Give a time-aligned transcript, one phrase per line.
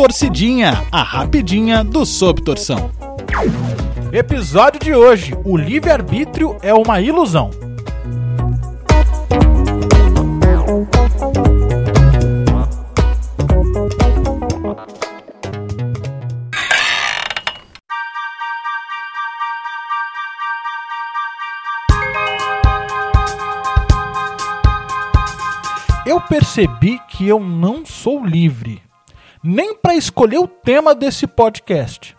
[0.00, 2.90] Torcidinha, a rapidinha do Sob Torção.
[4.10, 7.50] Episódio de hoje: O livre-arbítrio é uma ilusão.
[26.06, 28.80] Eu percebi que eu não sou livre,
[29.42, 32.16] nem para escolher o tema desse podcast.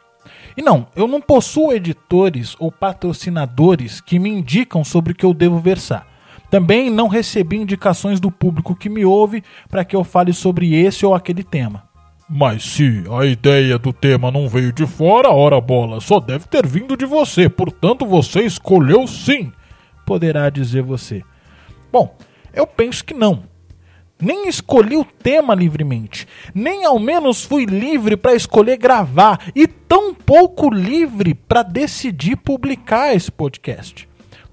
[0.56, 5.34] E não, eu não possuo editores ou patrocinadores que me indicam sobre o que eu
[5.34, 6.08] devo versar.
[6.50, 11.06] Também não recebi indicações do público que me ouve para que eu fale sobre esse
[11.06, 11.84] ou aquele tema.
[12.28, 16.66] Mas se a ideia do tema não veio de fora, ora bola, só deve ter
[16.66, 19.52] vindo de você, portanto você escolheu sim,
[20.06, 21.22] poderá dizer você.
[21.92, 22.18] Bom,
[22.54, 23.44] eu penso que não
[24.22, 30.14] nem escolhi o tema livremente, nem ao menos fui livre para escolher gravar e tão
[30.14, 34.08] pouco livre para decidir publicar esse podcast.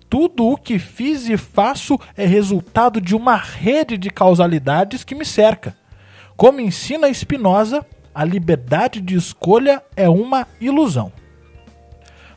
[0.09, 5.25] Tudo o que fiz e faço é resultado de uma rede de causalidades que me
[5.25, 5.77] cerca.
[6.35, 11.13] Como ensina Spinoza, a liberdade de escolha é uma ilusão.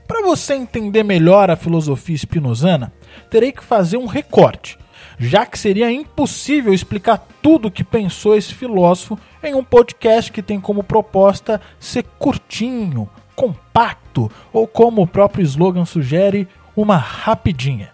[0.05, 2.91] Para você entender melhor a filosofia spinozana,
[3.29, 4.77] terei que fazer um recorte
[5.21, 10.41] já que seria impossível explicar tudo o que pensou esse filósofo em um podcast que
[10.41, 17.89] tem como proposta ser curtinho, compacto ou, como o próprio slogan sugere, uma rapidinha.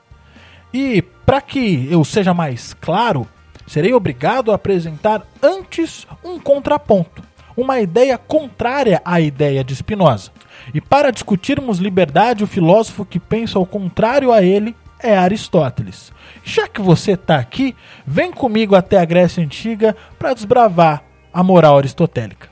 [0.73, 3.27] E para que eu seja mais claro,
[3.67, 7.21] serei obrigado a apresentar antes um contraponto,
[7.57, 10.31] uma ideia contrária à ideia de Spinoza.
[10.73, 16.11] E para discutirmos liberdade, o filósofo que pensa ao contrário a ele é Aristóteles.
[16.43, 21.77] Já que você está aqui, vem comigo até a Grécia Antiga para desbravar a moral
[21.77, 22.49] aristotélica.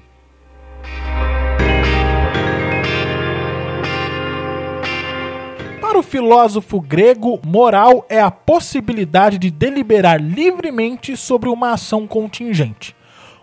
[5.95, 12.93] Para o filósofo grego, moral é a possibilidade de deliberar livremente sobre uma ação contingente.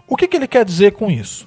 [0.06, 1.46] O que, que ele quer dizer com isso?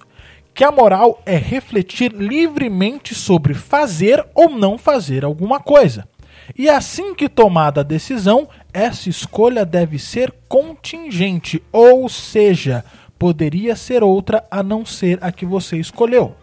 [0.52, 6.08] Que a moral é refletir livremente sobre fazer ou não fazer alguma coisa.
[6.58, 12.84] E assim que tomada a decisão, essa escolha deve ser contingente, ou seja,
[13.18, 16.36] poderia ser outra a não ser a que você escolheu.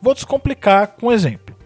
[0.00, 1.56] Vou descomplicar com um exemplo.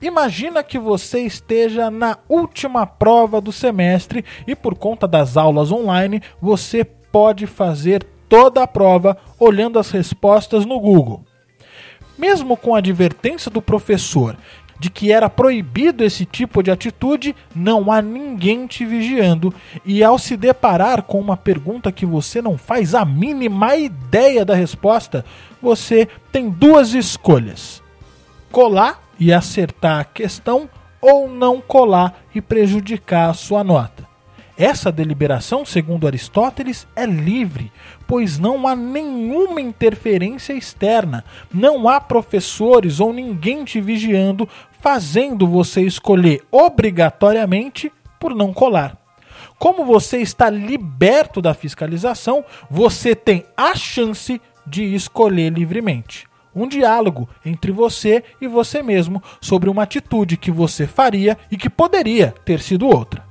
[0.00, 6.20] Imagina que você esteja na última prova do semestre e por conta das aulas online,
[6.40, 11.24] você pode fazer toda a prova olhando as respostas no Google.
[12.18, 14.36] Mesmo com a advertência do professor
[14.82, 19.54] de que era proibido esse tipo de atitude, não há ninguém te vigiando.
[19.86, 24.56] E ao se deparar com uma pergunta que você não faz a mínima ideia da
[24.56, 25.24] resposta,
[25.62, 27.80] você tem duas escolhas:
[28.50, 30.68] colar e acertar a questão,
[31.00, 34.10] ou não colar e prejudicar a sua nota.
[34.56, 37.72] Essa deliberação, segundo Aristóteles, é livre,
[38.06, 44.46] pois não há nenhuma interferência externa, não há professores ou ninguém te vigiando,
[44.82, 48.98] fazendo você escolher obrigatoriamente por não colar.
[49.56, 56.26] Como você está liberto da fiscalização, você tem a chance de escolher livremente.
[56.54, 61.70] Um diálogo entre você e você mesmo sobre uma atitude que você faria e que
[61.70, 63.24] poderia ter sido outra.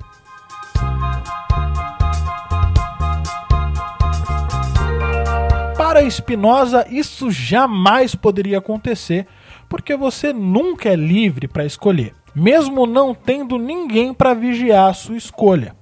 [5.76, 9.26] Para Spinoza, isso jamais poderia acontecer,
[9.72, 15.16] porque você nunca é livre para escolher, mesmo não tendo ninguém para vigiar a sua
[15.16, 15.74] escolha.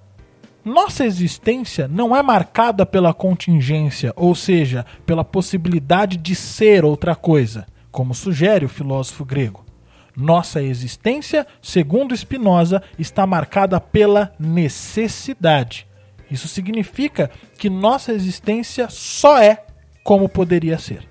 [0.65, 7.67] Nossa existência não é marcada pela contingência, ou seja, pela possibilidade de ser outra coisa,
[7.91, 9.67] como sugere o filósofo grego.
[10.17, 15.84] Nossa existência, segundo Spinoza, está marcada pela necessidade.
[16.31, 17.28] Isso significa
[17.59, 19.65] que nossa existência só é
[20.04, 21.09] como poderia ser.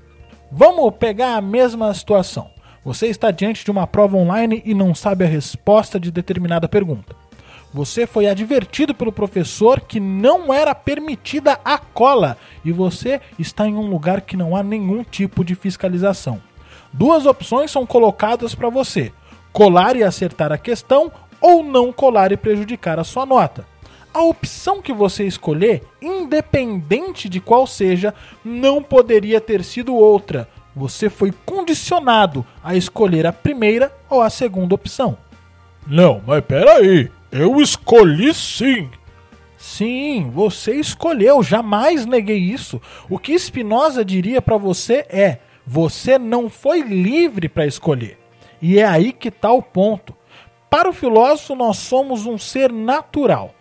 [0.50, 2.58] Vamos pegar a mesma situação.
[2.84, 7.16] Você está diante de uma prova online e não sabe a resposta de determinada pergunta.
[7.74, 13.76] Você foi advertido pelo professor que não era permitida a cola e você está em
[13.76, 16.42] um lugar que não há nenhum tipo de fiscalização.
[16.92, 19.12] Duas opções são colocadas para você:
[19.52, 23.66] colar e acertar a questão ou não colar e prejudicar a sua nota
[24.14, 30.48] a opção que você escolher, independente de qual seja, não poderia ter sido outra.
[30.75, 35.18] Você foi condicionado a escolher a primeira ou a segunda opção.
[35.88, 38.89] Não, mas peraí, eu escolhi sim.
[39.57, 42.81] Sim, você escolheu, jamais neguei isso.
[43.10, 48.18] O que Spinoza diria para você é: Você não foi livre para escolher.
[48.62, 50.15] E é aí que está o ponto.
[50.69, 53.54] Para o filósofo, nós somos um ser natural,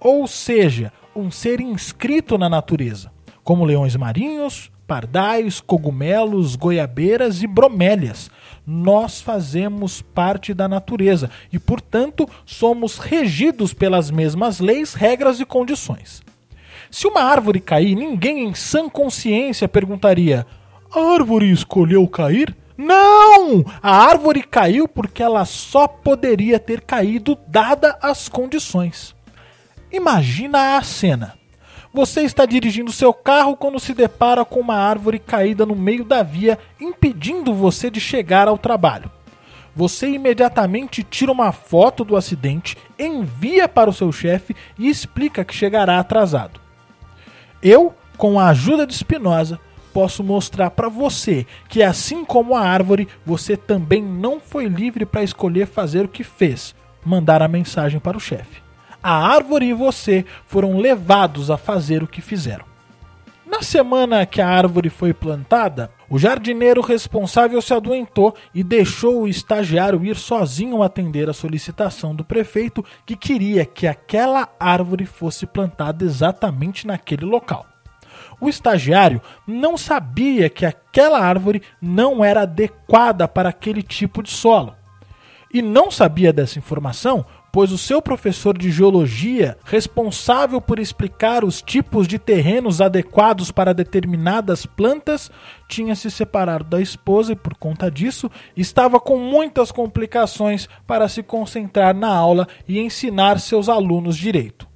[0.00, 3.12] ou seja, um ser inscrito na natureza,
[3.44, 8.30] como leões marinhos, pardais, cogumelos, goiabeiras e bromélias.
[8.66, 16.22] Nós fazemos parte da natureza e, portanto, somos regidos pelas mesmas leis, regras e condições.
[16.90, 20.46] Se uma árvore cair, ninguém em sã consciência perguntaria:
[20.94, 22.56] a árvore escolheu cair?
[22.76, 23.64] Não!
[23.82, 29.14] A árvore caiu porque ela só poderia ter caído dada as condições.
[29.92, 31.43] Imagina a cena.
[31.94, 36.24] Você está dirigindo seu carro quando se depara com uma árvore caída no meio da
[36.24, 39.08] via, impedindo você de chegar ao trabalho.
[39.76, 45.54] Você imediatamente tira uma foto do acidente, envia para o seu chefe e explica que
[45.54, 46.60] chegará atrasado.
[47.62, 49.60] Eu, com a ajuda de Spinoza,
[49.92, 55.22] posso mostrar para você que, assim como a árvore, você também não foi livre para
[55.22, 56.74] escolher fazer o que fez
[57.04, 58.63] mandar a mensagem para o chefe.
[59.06, 62.64] A árvore e você foram levados a fazer o que fizeram.
[63.46, 69.28] Na semana que a árvore foi plantada, o jardineiro responsável se adoentou e deixou o
[69.28, 76.02] estagiário ir sozinho atender a solicitação do prefeito que queria que aquela árvore fosse plantada
[76.02, 77.66] exatamente naquele local.
[78.40, 84.74] O estagiário não sabia que aquela árvore não era adequada para aquele tipo de solo.
[85.52, 91.62] E não sabia dessa informação, pois o seu professor de geologia, responsável por explicar os
[91.62, 95.30] tipos de terrenos adequados para determinadas plantas,
[95.68, 101.22] tinha se separado da esposa e, por conta disso, estava com muitas complicações para se
[101.22, 104.73] concentrar na aula e ensinar seus alunos direito.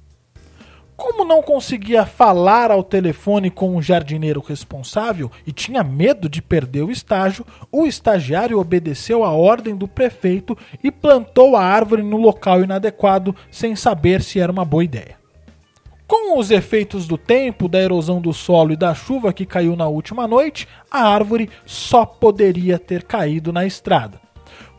[0.99, 6.83] Como não conseguia falar ao telefone com o jardineiro responsável e tinha medo de perder
[6.83, 12.61] o estágio, o estagiário obedeceu à ordem do prefeito e plantou a árvore no local
[12.61, 15.17] inadequado sem saber se era uma boa ideia.
[16.05, 19.87] Com os efeitos do tempo, da erosão do solo e da chuva que caiu na
[19.87, 24.19] última noite, a árvore só poderia ter caído na estrada.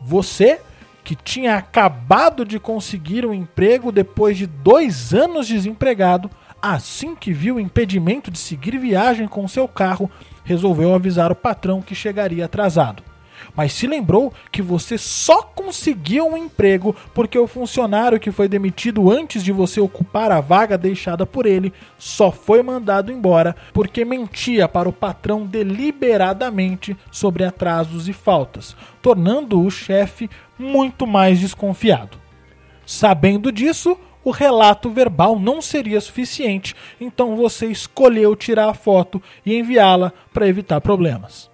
[0.02, 0.60] Você
[1.10, 6.30] que tinha acabado de conseguir um emprego depois de dois anos desempregado,
[6.62, 10.08] assim que viu o impedimento de seguir viagem com seu carro,
[10.44, 13.09] resolveu avisar o patrão que chegaria atrasado
[13.54, 19.10] mas se lembrou que você só conseguiu um emprego porque o funcionário que foi demitido
[19.10, 24.68] antes de você ocupar a vaga deixada por ele só foi mandado embora porque mentia
[24.68, 30.28] para o patrão deliberadamente sobre atrasos e faltas, tornando o chefe
[30.58, 32.18] muito mais desconfiado.
[32.86, 39.56] Sabendo disso, o relato verbal não seria suficiente, então você escolheu tirar a foto e
[39.56, 41.49] enviá-la para evitar problemas.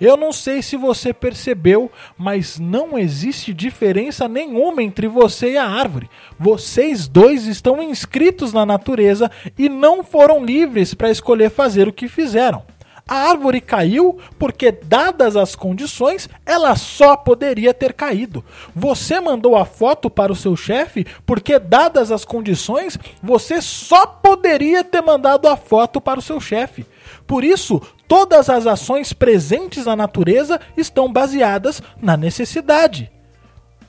[0.00, 5.66] Eu não sei se você percebeu, mas não existe diferença nenhuma entre você e a
[5.66, 6.08] árvore.
[6.38, 12.08] Vocês dois estão inscritos na natureza e não foram livres para escolher fazer o que
[12.08, 12.64] fizeram.
[13.10, 18.44] A árvore caiu porque, dadas as condições, ela só poderia ter caído.
[18.72, 24.84] Você mandou a foto para o seu chefe porque, dadas as condições, você só poderia
[24.84, 26.86] ter mandado a foto para o seu chefe.
[27.26, 33.08] Por isso, todas as ações presentes na natureza estão baseadas na necessidade.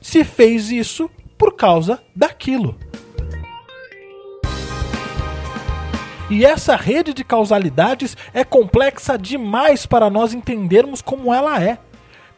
[0.00, 2.78] Se fez isso por causa daquilo.
[6.30, 11.78] E essa rede de causalidades é complexa demais para nós entendermos como ela é.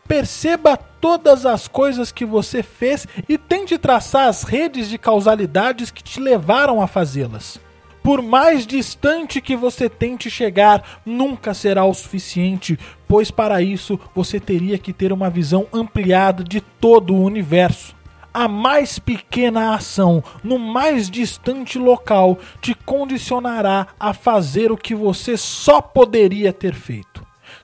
[0.08, 6.02] Perceba todas as coisas que você fez e tente traçar as redes de causalidades que
[6.02, 7.60] te levaram a fazê-las.
[8.04, 14.38] Por mais distante que você tente chegar, nunca será o suficiente, pois para isso você
[14.38, 17.96] teria que ter uma visão ampliada de todo o universo.
[18.32, 25.34] A mais pequena ação no mais distante local te condicionará a fazer o que você
[25.38, 27.13] só poderia ter feito.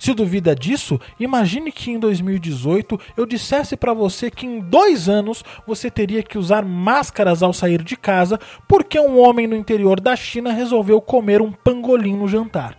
[0.01, 5.45] Se duvida disso, imagine que em 2018 eu dissesse para você que em dois anos
[5.67, 10.17] você teria que usar máscaras ao sair de casa porque um homem no interior da
[10.17, 12.79] China resolveu comer um pangolim no jantar.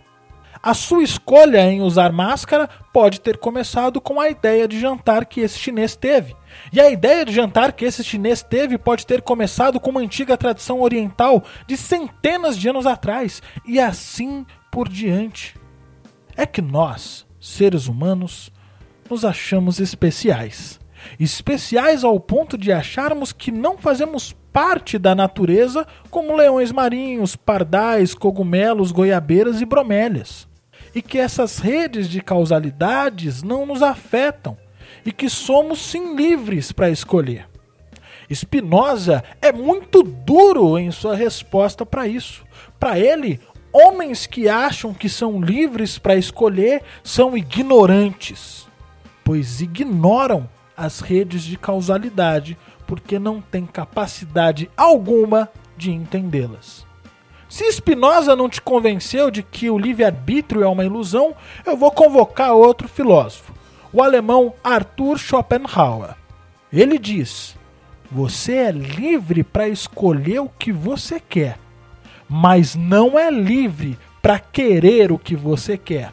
[0.60, 5.42] A sua escolha em usar máscara pode ter começado com a ideia de jantar que
[5.42, 6.34] esse chinês teve.
[6.72, 10.36] E a ideia de jantar que esse chinês teve pode ter começado com uma antiga
[10.36, 15.61] tradição oriental de centenas de anos atrás, e assim por diante
[16.36, 18.52] é que nós, seres humanos,
[19.10, 20.80] nos achamos especiais.
[21.18, 28.14] Especiais ao ponto de acharmos que não fazemos parte da natureza como leões marinhos, pardais,
[28.14, 30.46] cogumelos, goiabeiras e bromélias.
[30.94, 34.56] e que essas redes de causalidades não nos afetam
[35.06, 37.48] e que somos sim livres para escolher.
[38.32, 42.44] Spinoza é muito duro em sua resposta para isso.
[42.78, 43.40] Para ele,
[43.72, 48.68] homens que acham que são livres para escolher são ignorantes,
[49.24, 56.86] pois ignoram as redes de causalidade porque não têm capacidade alguma de entendê-las.
[57.48, 61.34] Se Spinoza não te convenceu de que o livre-arbítrio é uma ilusão,
[61.66, 63.52] eu vou convocar outro filósofo,
[63.92, 66.14] o alemão Arthur Schopenhauer.
[66.72, 67.54] Ele diz:
[68.10, 71.58] Você é livre para escolher o que você quer,
[72.32, 76.12] mas não é livre para querer o que você quer.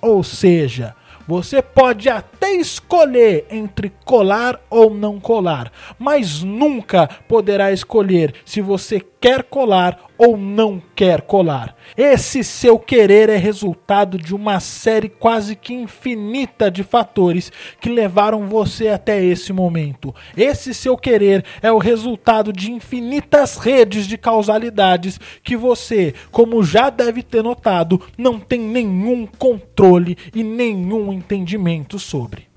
[0.00, 0.96] Ou seja,
[1.28, 9.04] você pode até escolher entre colar ou não colar, mas nunca poderá escolher se você
[9.20, 11.74] quer colar ou não quer colar.
[11.96, 17.50] Esse seu querer é resultado de uma série quase que infinita de fatores
[17.80, 20.14] que levaram você até esse momento.
[20.36, 26.90] Esse seu querer é o resultado de infinitas redes de causalidades que você, como já
[26.90, 32.49] deve ter notado, não tem nenhum controle e nenhum entendimento sobre.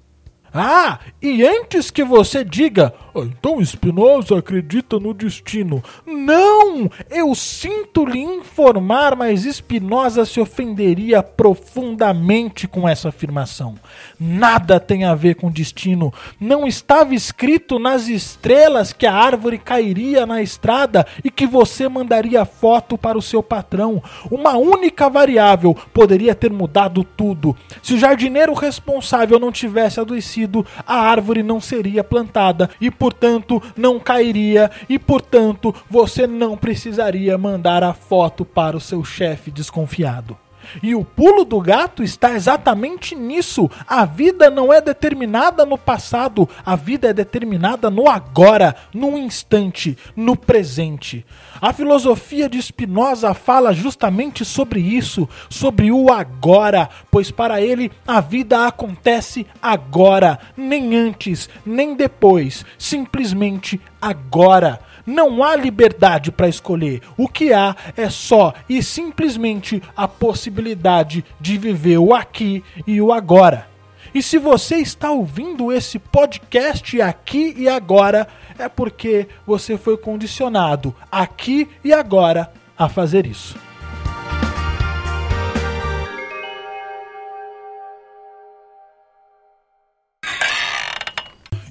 [0.54, 5.84] Ah, e antes que você diga, ah, então Spinoza acredita no destino.
[6.06, 6.92] Não!
[7.10, 13.74] Eu sinto lhe informar, mas Spinoza se ofenderia profundamente com essa afirmação.
[14.20, 16.14] Nada tem a ver com destino.
[16.40, 22.46] Não estava escrito nas estrelas que a árvore cairia na estrada e que você mandaria
[22.46, 24.04] foto para o seu patrão.
[24.30, 27.58] Uma única variável poderia ter mudado tudo.
[27.82, 30.43] Se o jardineiro responsável não tivesse adoecido,
[30.86, 37.84] a árvore não seria plantada e, portanto, não cairia e, portanto, você não precisaria mandar
[37.84, 40.38] a foto para o seu chefe desconfiado.
[40.82, 43.70] E o pulo do gato está exatamente nisso.
[43.88, 49.98] A vida não é determinada no passado, a vida é determinada no agora, no instante,
[50.16, 51.26] no presente.
[51.62, 58.20] A filosofia de Spinoza fala justamente sobre isso, sobre o agora, pois para ele a
[58.20, 64.80] vida acontece agora, nem antes, nem depois, simplesmente agora.
[65.06, 67.02] Não há liberdade para escolher.
[67.18, 73.12] O que há é só e simplesmente a possibilidade de viver o aqui e o
[73.12, 73.68] agora.
[74.14, 78.28] E se você está ouvindo esse podcast aqui e agora,
[78.60, 83.58] é porque você foi condicionado aqui e agora a fazer isso.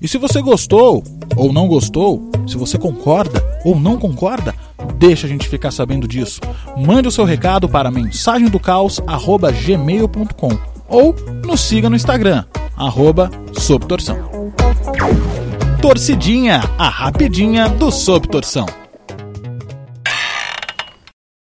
[0.03, 1.05] E se você gostou
[1.37, 4.55] ou não gostou, se você concorda ou não concorda,
[4.97, 6.41] deixa a gente ficar sabendo disso.
[6.77, 12.45] Mande o seu recado para mensagemdocaos@gmail.com ou nos siga no Instagram
[12.77, 13.31] arroba
[15.81, 18.67] Torcidinha, a rapidinha do Sob Torção.